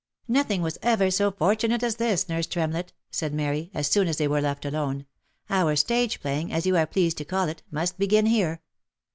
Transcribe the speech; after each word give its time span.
"Nothing 0.27 0.63
was 0.63 0.79
ever 0.81 1.11
so 1.11 1.29
fortunate 1.29 1.83
as 1.83 1.97
this, 1.97 2.27
nurse 2.27 2.47
Tremlett," 2.47 2.91
said 3.11 3.35
Mary, 3.35 3.69
as 3.71 3.85
soon 3.87 4.07
as 4.07 4.17
they 4.17 4.27
were 4.27 4.41
left 4.41 4.65
alone;" 4.65 5.05
our 5.51 5.75
stage 5.75 6.19
playing, 6.21 6.51
as 6.51 6.65
you 6.65 6.75
are 6.75 6.87
pleased 6.87 7.17
to 7.17 7.23
call 7.23 7.47
it, 7.47 7.61
must 7.69 7.99
begin 7.99 8.25
here. 8.25 8.63